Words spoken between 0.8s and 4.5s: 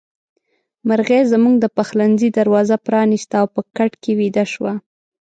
مرغۍ زموږ د پخلنځي دروازه پرانيسته او په کټ کې ويده